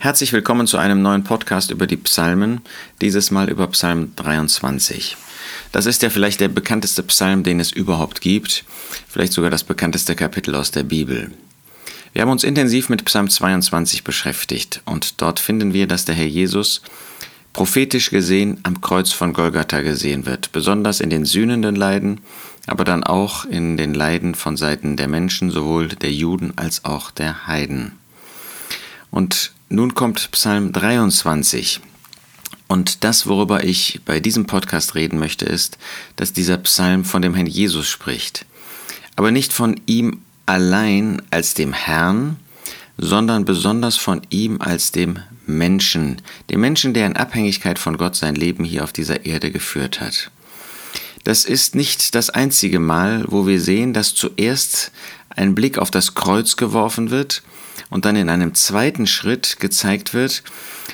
[0.00, 2.60] Herzlich willkommen zu einem neuen Podcast über die Psalmen,
[3.00, 5.16] dieses Mal über Psalm 23.
[5.72, 8.64] Das ist ja vielleicht der bekannteste Psalm, den es überhaupt gibt,
[9.08, 11.32] vielleicht sogar das bekannteste Kapitel aus der Bibel.
[12.12, 16.26] Wir haben uns intensiv mit Psalm 22 beschäftigt und dort finden wir, dass der Herr
[16.26, 16.80] Jesus
[17.52, 22.20] prophetisch gesehen am Kreuz von Golgatha gesehen wird, besonders in den sühnenden Leiden,
[22.68, 27.10] aber dann auch in den Leiden von Seiten der Menschen, sowohl der Juden als auch
[27.10, 27.98] der Heiden.
[29.10, 31.80] Und nun kommt Psalm 23.
[32.68, 35.78] Und das, worüber ich bei diesem Podcast reden möchte, ist,
[36.16, 38.46] dass dieser Psalm von dem Herrn Jesus spricht.
[39.16, 42.36] Aber nicht von ihm allein als dem Herrn,
[42.96, 48.34] sondern besonders von ihm als dem Menschen, dem Menschen, der in Abhängigkeit von Gott sein
[48.34, 50.30] Leben hier auf dieser Erde geführt hat.
[51.24, 54.92] Das ist nicht das einzige Mal, wo wir sehen, dass zuerst
[55.30, 57.42] ein Blick auf das Kreuz geworfen wird
[57.90, 60.42] und dann in einem zweiten Schritt gezeigt wird,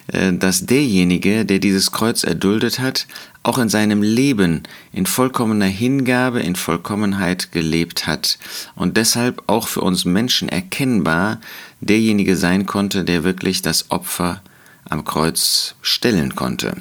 [0.08, 3.06] äh, dass derjenige, der dieses Kreuz erduldet hat,
[3.42, 8.38] auch in seinem Leben in vollkommener Hingabe, in Vollkommenheit gelebt hat
[8.74, 11.40] und deshalb auch für uns Menschen erkennbar
[11.80, 14.42] derjenige sein konnte, der wirklich das Opfer
[14.88, 16.76] am Kreuz stellen konnte.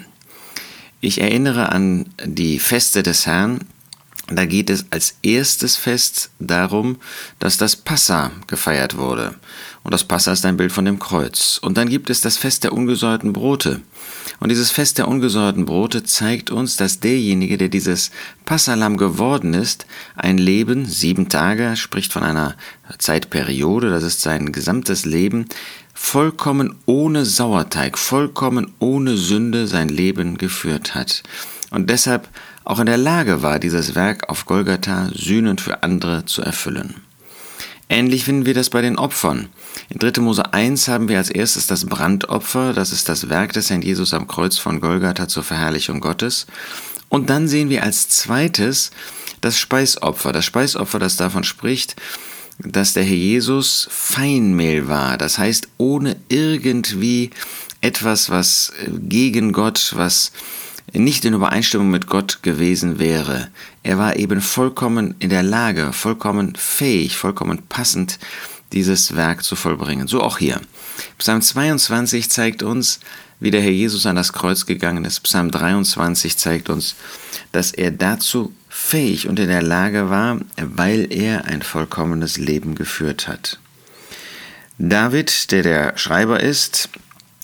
[1.02, 3.60] Ich erinnere an die Feste des Herrn,
[4.28, 6.98] da geht es als erstes Fest darum,
[7.40, 9.36] dass das Passa gefeiert wurde.
[9.84, 11.60] Und das Passa ist ein Bild von dem Kreuz.
[11.62, 13.82] Und dann gibt es das Fest der ungesäuerten Brote.
[14.40, 18.12] Und dieses Fest der ungesäuerten Brote zeigt uns, dass derjenige, der dieses
[18.46, 19.86] Passalam geworden ist,
[20.16, 22.56] ein Leben, sieben Tage, spricht von einer
[23.00, 25.48] Zeitperiode, das ist sein gesamtes Leben,
[25.94, 31.24] vollkommen ohne Sauerteig, vollkommen ohne Sünde sein Leben geführt hat.
[31.72, 32.30] Und deshalb
[32.66, 36.96] auch in der Lage war, dieses Werk auf Golgatha sühnend für andere zu erfüllen.
[37.90, 39.50] Ähnlich finden wir das bei den Opfern.
[39.90, 40.22] In 3.
[40.22, 44.14] Mose 1 haben wir als erstes das Brandopfer, das ist das Werk des Herrn Jesus
[44.14, 46.48] am Kreuz von Golgatha zur Verherrlichung Gottes.
[47.10, 48.92] Und dann sehen wir als zweites
[49.42, 51.96] das Speisopfer, das Speisopfer, das davon spricht,
[52.60, 57.32] dass der Herr Jesus Feinmehl war, das heißt ohne irgendwie
[57.82, 60.32] etwas, was gegen Gott, was
[60.92, 63.48] nicht in Übereinstimmung mit Gott gewesen wäre.
[63.82, 68.20] Er war eben vollkommen in der Lage, vollkommen fähig, vollkommen passend,
[68.74, 70.08] dieses Werk zu vollbringen.
[70.08, 70.60] So auch hier.
[71.18, 73.00] Psalm 22 zeigt uns,
[73.40, 75.22] wie der Herr Jesus an das Kreuz gegangen ist.
[75.22, 76.96] Psalm 23 zeigt uns,
[77.52, 83.28] dass er dazu fähig und in der Lage war, weil er ein vollkommenes Leben geführt
[83.28, 83.60] hat.
[84.80, 86.90] David, der der Schreiber ist,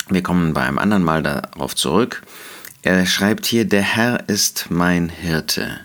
[0.09, 2.23] wir kommen bei einem anderen Mal darauf zurück,
[2.81, 5.79] er schreibt hier, der Herr ist mein Hirte.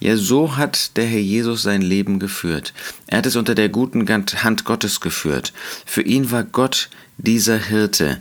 [0.00, 2.74] Ja, so hat der Herr Jesus sein Leben geführt.
[3.06, 5.52] Er hat es unter der guten Hand Gottes geführt.
[5.86, 8.18] Für ihn war Gott dieser Hirte.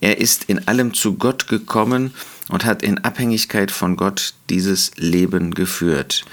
[0.00, 2.12] Er ist in allem zu Gott gekommen
[2.48, 6.24] und hat in Abhängigkeit von Gott dieses Leben geführt.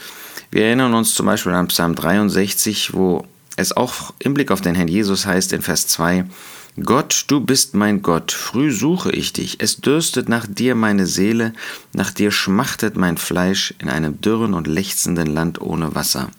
[0.51, 4.75] Wir erinnern uns zum Beispiel an Psalm 63, wo es auch im Blick auf den
[4.75, 6.25] Herrn Jesus heißt in Vers 2,
[6.83, 11.53] Gott, du bist mein Gott, früh suche ich dich, es dürstet nach dir meine Seele,
[11.93, 16.29] nach dir schmachtet mein Fleisch in einem dürren und lechzenden Land ohne Wasser.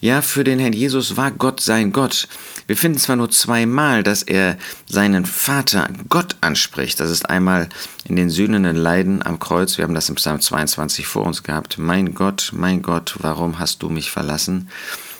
[0.00, 2.28] Ja, für den Herrn Jesus war Gott sein Gott.
[2.66, 7.00] Wir finden zwar nur zweimal, dass er seinen Vater Gott anspricht.
[7.00, 7.68] Das ist einmal
[8.04, 9.78] in den sühnenden Leiden am Kreuz.
[9.78, 11.78] Wir haben das im Psalm 22 vor uns gehabt.
[11.78, 14.68] Mein Gott, mein Gott, warum hast du mich verlassen?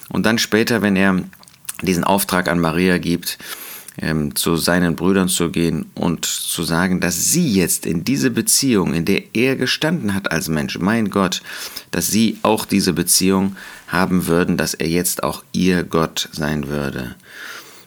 [0.08, 1.22] Und dann später, wenn er
[1.82, 3.38] diesen Auftrag an Maria gibt,
[3.98, 8.94] ähm, zu seinen Brüdern zu gehen und zu sagen, dass sie jetzt in diese Beziehung,
[8.94, 11.42] in der er gestanden hat als Mensch, mein Gott,
[11.90, 13.56] dass sie auch diese Beziehung
[13.88, 17.14] haben würden, dass er jetzt auch ihr Gott sein würde.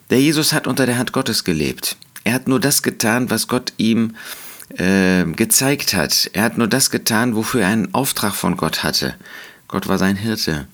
[0.10, 1.98] Der Jesus hat unter der Hand Gottes gelebt.
[2.24, 4.16] Er hat nur das getan, was Gott ihm
[4.78, 6.30] äh, gezeigt hat.
[6.34, 9.16] Er hat nur das getan, wofür er einen Auftrag von Gott hatte.
[9.68, 10.68] Gott war sein Hirte.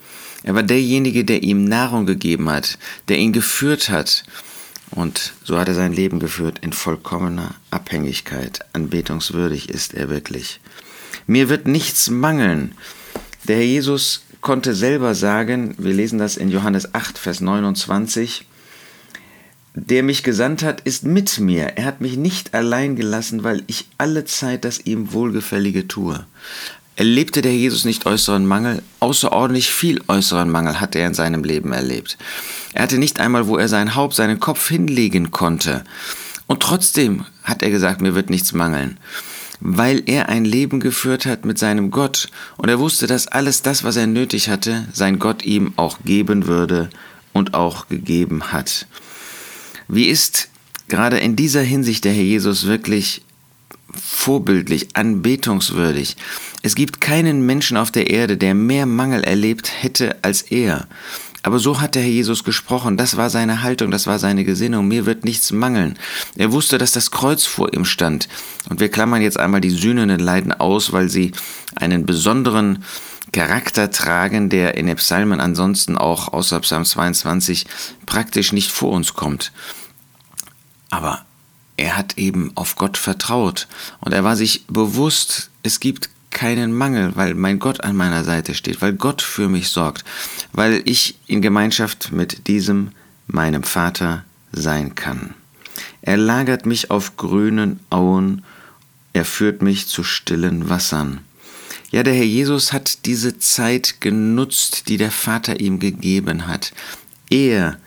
[0.44, 4.24] Er war derjenige, der ihm Nahrung gegeben hat, der ihn geführt hat,
[4.96, 8.60] und so hat er sein Leben geführt in vollkommener Abhängigkeit.
[8.74, 10.62] Anbetungswürdig ist er wirklich.
[11.28, 12.76] Mir wird nichts mangeln.
[13.48, 18.46] Der Herr Jesus konnte selber sagen, wir lesen das in Johannes 8, Vers 29,
[19.74, 21.74] der mich gesandt hat, ist mit mir.
[21.76, 26.26] Er hat mich nicht allein gelassen, weil ich alle Zeit das ihm Wohlgefällige tue.
[26.98, 28.82] Erlebte der Jesus nicht äußeren Mangel?
[29.02, 32.18] Außerordentlich viel äußeren Mangel hat er in seinem Leben erlebt.
[32.74, 35.84] Er hatte nicht einmal, wo er sein Haupt, seinen Kopf hinlegen konnte.
[36.48, 38.98] Und trotzdem hat er gesagt, mir wird nichts mangeln.
[39.60, 43.84] Weil er ein Leben geführt hat mit seinem Gott und er wusste, dass alles das,
[43.84, 46.90] was er nötig hatte, sein Gott ihm auch geben würde
[47.34, 48.88] und auch gegeben hat.
[49.88, 50.50] Wie ist
[50.88, 53.22] gerade in dieser Hinsicht der Herr Jesus wirklich
[53.94, 56.18] vorbildlich, anbetungswürdig.
[56.62, 60.88] Es gibt keinen Menschen auf der Erde, der mehr Mangel erlebt hätte als er.
[61.44, 64.88] Aber so hat der Herr Jesus gesprochen, das war seine Haltung, das war seine Gesinnung,
[64.88, 66.00] mir wird nichts mangeln.
[66.36, 68.28] Er wusste, dass das Kreuz vor ihm stand.
[68.68, 71.34] Und wir klammern jetzt einmal die sühnenden Leiden aus, weil sie
[71.76, 72.84] einen besonderen
[73.32, 77.68] Charakter tragen, der in den Psalmen ansonsten auch außer Psalm 22
[78.08, 79.52] praktisch nicht vor uns kommt.
[80.90, 81.26] Aber
[81.78, 83.68] er hat eben auf Gott vertraut
[84.00, 88.54] und er war sich bewusst, es gibt keinen Mangel, weil mein Gott an meiner Seite
[88.54, 90.04] steht, weil Gott für mich sorgt,
[90.52, 92.92] weil ich in Gemeinschaft mit diesem,
[93.28, 95.34] meinem Vater, sein kann.
[96.02, 98.44] Er lagert mich auf grünen Auen,
[99.14, 101.22] er führt mich zu stillen Wassern.
[101.92, 106.74] Ja, der Herr Jesus hat diese Zeit genutzt, die der Vater ihm gegeben hat.
[107.30, 107.78] Er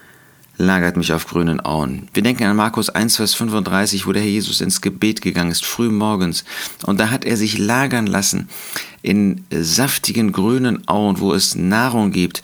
[0.59, 2.09] lagert mich auf grünen Auen.
[2.13, 5.65] Wir denken an Markus 1, Vers 35, wo der Herr Jesus ins Gebet gegangen ist,
[5.65, 6.45] früh morgens.
[6.85, 8.49] Und da hat er sich lagern lassen
[9.01, 12.43] in saftigen grünen Auen, wo es Nahrung gibt,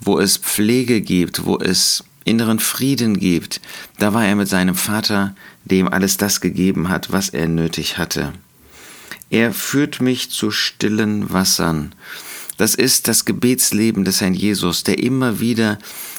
[0.00, 3.60] wo es Pflege gibt, wo es inneren Frieden gibt.
[3.98, 5.34] Da war er mit seinem Vater,
[5.64, 8.32] dem alles das gegeben hat, was er nötig hatte.
[9.28, 11.92] Er führt mich zu stillen Wassern.
[12.60, 15.78] Das ist das Gebetsleben des Herrn Jesus, der immer wieder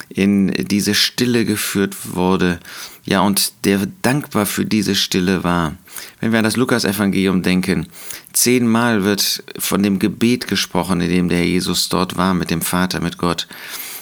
[0.10, 2.60] in diese Stille geführt wurde,
[3.06, 5.76] ja, und der dankbar für diese Stille war.
[6.20, 7.86] Wenn wir an das Lukas-Evangelium denken,
[8.34, 13.02] zehnmal wird von dem Gebet gesprochen, in dem der Jesus dort war, mit dem Vater,
[13.02, 13.48] mit Gott.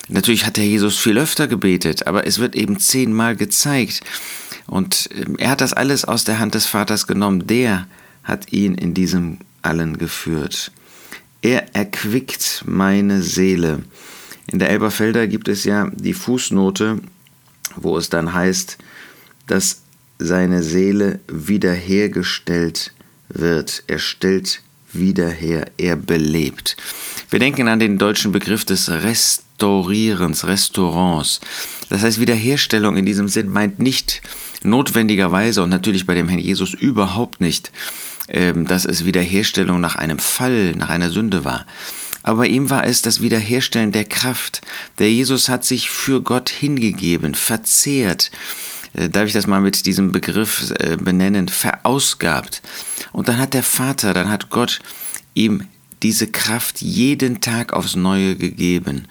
[0.08, 4.00] Natürlich hat der Jesus viel öfter gebetet, aber es wird eben zehnmal gezeigt.
[4.66, 7.48] Und ähm, er hat das alles aus der Hand des Vaters genommen.
[7.48, 7.86] Der
[8.24, 10.72] hat ihn in diesem allen geführt.
[11.42, 13.84] Er erquickt meine Seele.
[14.52, 17.00] In der Elberfelder gibt es ja die Fußnote,
[17.76, 18.78] wo es dann heißt,
[19.48, 19.82] dass
[20.18, 22.94] seine Seele wiederhergestellt
[23.30, 23.84] wird.
[23.88, 26.76] Er stellt wieder her, er belebt.
[27.30, 31.40] Wir denken an den deutschen Begriff des Restaurierens, Restaurants.
[31.90, 34.22] Das heißt, Wiederherstellung in diesem Sinn meint nicht
[34.64, 37.72] notwendigerweise und natürlich bei dem Herrn Jesus überhaupt nicht
[38.66, 41.66] dass es Wiederherstellung nach einem Fall, nach einer Sünde war.
[42.24, 44.62] Aber bei ihm war es das Wiederherstellen der Kraft.
[44.98, 48.30] Der Jesus hat sich für Gott hingegeben, verzehrt,
[48.94, 52.62] äh, darf ich das mal mit diesem Begriff äh, benennen, verausgabt.
[53.12, 54.80] Und dann hat der Vater, dann hat Gott
[55.34, 55.66] ihm
[56.04, 59.08] diese Kraft jeden Tag aufs Neue gegeben.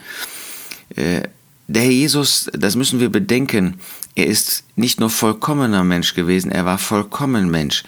[1.69, 3.75] Äh, der Herr Jesus, das müssen wir bedenken,
[4.15, 7.85] er ist nicht nur vollkommener Mensch gewesen, er war vollkommen Mensch.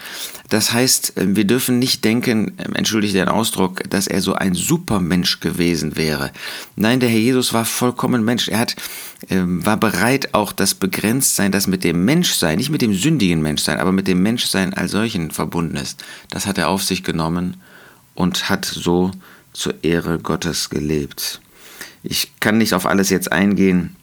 [0.48, 4.54] Das heißt, äh, wir dürfen nicht denken, ähm, entschuldige den Ausdruck, dass er so ein
[4.54, 6.30] Supermensch gewesen wäre.
[6.76, 8.48] Nein, der Herr Jesus war vollkommen Mensch.
[8.48, 8.76] Er hat,
[9.28, 13.78] ähm, war bereit, auch das Begrenztsein, das mit dem Menschsein, nicht mit dem sündigen Menschsein,
[13.78, 16.04] aber mit dem Menschsein als solchen verbunden ist.
[16.28, 17.56] Das hat er auf sich genommen
[18.14, 19.10] und hat so
[19.52, 21.40] zur Ehre Gottes gelebt.
[22.02, 23.96] Ich kann nicht auf alles jetzt eingehen,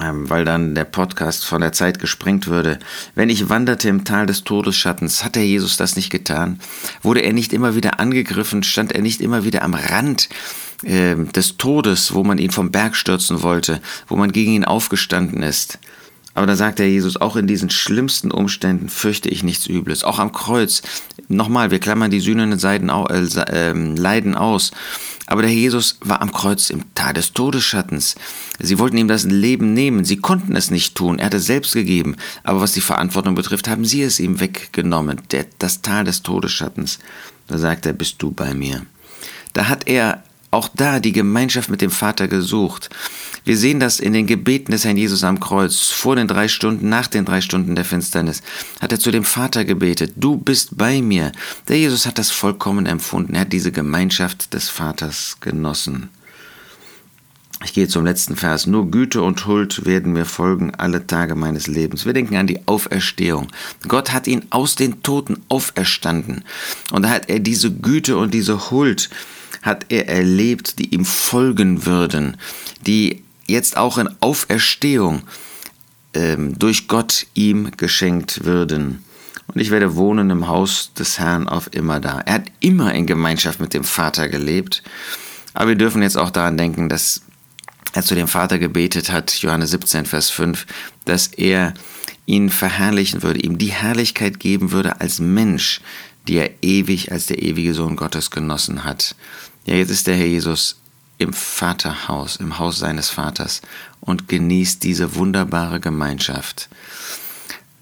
[0.00, 2.78] ähm, weil dann der Podcast von der Zeit gesprengt würde.
[3.14, 6.60] Wenn ich wanderte im Tal des Todesschattens, hat der Jesus das nicht getan?
[7.02, 8.62] Wurde er nicht immer wieder angegriffen?
[8.62, 10.28] Stand er nicht immer wieder am Rand
[10.82, 15.42] äh, des Todes, wo man ihn vom Berg stürzen wollte, wo man gegen ihn aufgestanden
[15.42, 15.78] ist?
[16.36, 20.04] Aber da sagt der Jesus, auch in diesen schlimmsten Umständen fürchte ich nichts Übles.
[20.04, 20.82] Auch am Kreuz.
[21.28, 24.70] Nochmal, wir klammern die sühnenden Seiden, äh, äh, Leiden aus.
[25.26, 28.16] Aber der Jesus war am Kreuz im Tal des Todesschattens.
[28.58, 30.04] Sie wollten ihm das Leben nehmen.
[30.04, 31.18] Sie konnten es nicht tun.
[31.18, 32.16] Er hat es selbst gegeben.
[32.44, 35.22] Aber was die Verantwortung betrifft, haben sie es ihm weggenommen.
[35.30, 36.98] Der, das Tal des Todesschattens.
[37.46, 38.84] Da sagt er, bist du bei mir.
[39.54, 40.22] Da hat er
[40.56, 42.88] auch da die Gemeinschaft mit dem Vater gesucht.
[43.44, 45.90] Wir sehen das in den Gebeten des Herrn Jesus am Kreuz.
[45.90, 48.42] Vor den drei Stunden, nach den drei Stunden der Finsternis
[48.80, 50.14] hat er zu dem Vater gebetet.
[50.16, 51.32] Du bist bei mir.
[51.68, 53.34] Der Jesus hat das vollkommen empfunden.
[53.34, 56.08] Er hat diese Gemeinschaft des Vaters genossen.
[57.64, 58.66] Ich gehe zum letzten Vers.
[58.66, 62.06] Nur Güte und Huld werden mir folgen alle Tage meines Lebens.
[62.06, 63.48] Wir denken an die Auferstehung.
[63.88, 66.44] Gott hat ihn aus den Toten auferstanden.
[66.92, 69.10] Und da hat er diese Güte und diese Huld
[69.62, 72.36] hat er erlebt, die ihm folgen würden,
[72.86, 75.22] die jetzt auch in Auferstehung
[76.14, 79.04] ähm, durch Gott ihm geschenkt würden.
[79.46, 82.20] Und ich werde wohnen im Haus des Herrn auf immer da.
[82.20, 84.82] Er hat immer in Gemeinschaft mit dem Vater gelebt.
[85.54, 87.22] Aber wir dürfen jetzt auch daran denken, dass
[87.92, 90.66] er zu dem Vater gebetet hat, Johannes 17, Vers 5,
[91.04, 91.72] dass er
[92.26, 95.80] ihn verherrlichen würde, ihm die Herrlichkeit geben würde als Mensch,
[96.28, 99.14] die er ewig als der ewige Sohn Gottes genossen hat.
[99.66, 100.76] Ja, jetzt ist der Herr Jesus
[101.18, 103.62] im Vaterhaus, im Haus seines Vaters
[104.00, 106.68] und genießt diese wunderbare Gemeinschaft.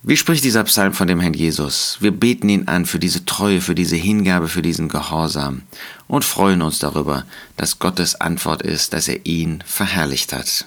[0.07, 1.97] Wie spricht dieser Psalm von dem Herrn Jesus?
[2.01, 5.63] Wir beten ihn an für diese Treue, für diese Hingabe, für diesen Gehorsam
[6.07, 7.25] und freuen uns darüber,
[7.57, 10.67] dass Gottes Antwort ist, dass er ihn verherrlicht hat.